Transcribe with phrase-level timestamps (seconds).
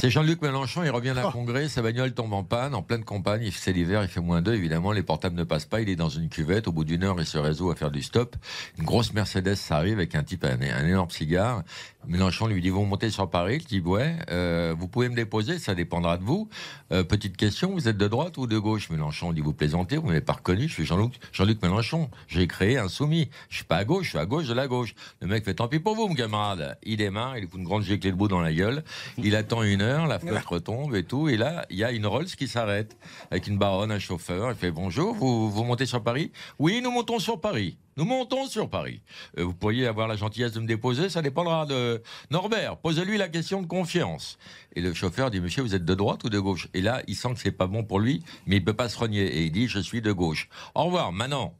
[0.00, 3.50] C'est Jean-Luc Mélenchon, il revient d'un congrès, sa bagnole tombe en panne, en pleine campagne,
[3.50, 6.08] c'est l'hiver, il fait moins 2, évidemment, les portables ne passent pas, il est dans
[6.08, 8.36] une cuvette, au bout d'une heure, il se réseau à faire du stop.
[8.78, 11.64] Une grosse Mercedes, ça arrive avec un type, un, un énorme cigare.
[12.08, 15.58] Mélenchon lui dit, vous montez sur Paris, il dit, ouais, euh, vous pouvez me déposer,
[15.58, 16.48] ça dépendra de vous.
[16.90, 18.88] Euh, petite question, vous êtes de droite ou de gauche?
[18.88, 22.78] Mélenchon dit, vous plaisantez, vous m'avez pas reconnu, je suis Jean-Luc Jean-Luc Mélenchon, j'ai créé
[22.78, 23.28] un soumis.
[23.50, 24.94] Je suis pas à gauche, je suis à gauche de la gauche.
[25.20, 26.78] Le mec fait, tant pis pour vous, mon camarade.
[26.82, 28.84] Il démarre, il fout une grande giclée de bout dans la gueule,
[29.18, 31.28] il attend une heure, la fenêtre retombe et tout.
[31.28, 32.96] Et là, il y a une Rolls qui s'arrête
[33.30, 34.50] avec une baronne, un chauffeur.
[34.50, 36.32] Il fait bonjour, vous, vous montez sur Paris?
[36.58, 37.76] Oui, nous montons sur Paris.
[37.98, 39.02] Nous montons sur Paris.
[39.38, 42.76] Euh, vous pourriez avoir la gentillesse de me déposer, ça dépendra de Norbert.
[42.76, 44.38] Posez-lui la question de confiance.
[44.76, 46.68] Et le chauffeur dit, monsieur, vous êtes de droite ou de gauche?
[46.74, 48.96] Et là, il sent que c'est pas bon pour lui, mais il peut pas se
[48.96, 49.26] renier.
[49.26, 50.48] Et il dit, je suis de gauche.
[50.76, 51.56] Au revoir, maintenant.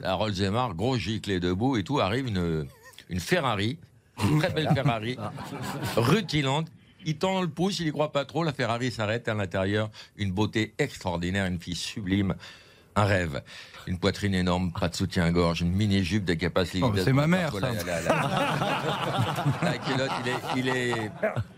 [0.00, 2.66] La Rolls Emar, gros giclé debout et tout, arrive une,
[3.10, 3.78] une Ferrari,
[4.24, 5.18] une très belle Ferrari,
[5.96, 6.68] rutilante,
[7.04, 8.44] il tend le pouce, il y croit pas trop.
[8.44, 9.90] La Ferrari s'arrête à l'intérieur.
[10.16, 12.34] Une beauté extraordinaire, une fille sublime.
[12.96, 13.42] Un rêve.
[13.86, 16.80] Une poitrine énorme, pas de soutien-gorge, une mini-jupe de capacité.
[16.82, 17.60] Oh, c'est ma mère, ça.
[17.60, 18.00] La, la-
[19.62, 21.10] la- la culotte, il est, il, est,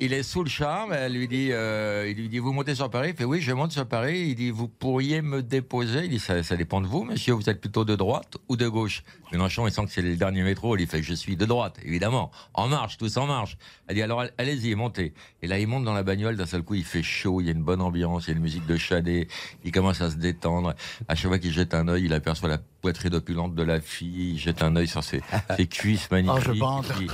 [0.00, 0.92] il est sous le charme.
[0.92, 3.10] Elle lui dit, euh, il lui dit, vous montez sur Paris?
[3.10, 4.20] Il fait, oui, je monte sur Paris.
[4.28, 6.04] Il dit, vous pourriez me déposer?
[6.04, 7.32] Il dit, ça, ça dépend de vous, monsieur.
[7.32, 9.02] Vous êtes plutôt de droite ou de gauche?
[9.32, 10.76] Mélenchon, il sent que c'est le dernier métro.
[10.76, 12.30] Il fait, je suis de droite, évidemment.
[12.52, 13.56] En marche, tous en marche.
[13.86, 15.14] Elle dit, alors allez-y, montez.
[15.40, 16.36] Et là, il monte dans la bagnole.
[16.36, 17.40] D'un seul coup, il fait chaud.
[17.40, 18.26] Il y a une bonne ambiance.
[18.26, 19.26] Il y a une musique de Chadet.
[19.64, 20.74] Il commence à se détendre.
[21.08, 24.32] À chaque fois qu'il jette un œil, il aperçoit la poitrine opulente de la fille.
[24.32, 25.20] Il jette un œil sur ses,
[25.56, 26.48] ses cuisses magnifiques.
[26.62, 27.04] Oh, je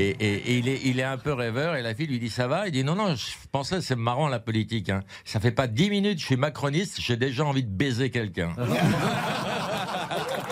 [0.00, 1.74] et, et- et il, est, il est un peu rêveur.
[1.76, 2.66] Et la fille lui dit, ça va?
[2.66, 4.88] Il dit, non, non, je pensais, c'est marrant la politique.
[4.90, 5.02] Hein.
[5.24, 8.52] Ça fait pas dix minutes, je suis macroniste, j'ai déjà envie de baiser quelqu'un.